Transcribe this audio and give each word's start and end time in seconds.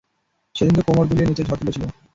সেদিন 0.55 0.73
তো 0.77 0.81
কোমড় 0.87 1.07
দুলিয়ে, 1.09 1.27
নেচে 1.27 1.43
ঝড় 1.47 1.59
তুলেছিলে। 1.59 1.87